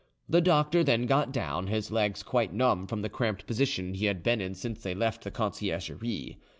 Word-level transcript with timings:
The 0.27 0.41
doctor 0.41 0.83
then 0.83 1.05
got 1.05 1.31
down, 1.31 1.67
his 1.67 1.91
legs 1.91 2.23
quite 2.23 2.51
numb 2.51 2.87
from 2.87 3.03
the 3.03 3.07
cramped 3.09 3.45
position 3.45 3.93
he 3.93 4.05
had 4.05 4.23
been 4.23 4.41
in 4.41 4.55
since 4.55 4.81
they 4.81 4.95
left 4.95 5.23
the 5.23 5.29
Conciergerie. 5.29 6.39